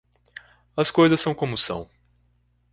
As 0.75 0.89
coisas 0.89 1.21
são 1.21 1.35
como 1.35 1.55
são. 1.55 1.87